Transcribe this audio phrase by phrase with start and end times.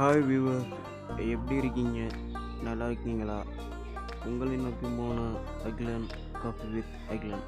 [0.00, 0.64] Hi viewer
[1.26, 1.98] எப்படி இருக்கீங்க?
[2.62, 3.38] நல்லா இருக்கீங்களா?
[4.24, 5.18] உங்களை நோக்கி போன
[5.64, 6.06] அகிலன்
[6.42, 7.44] காஃபி வித் அகிலன்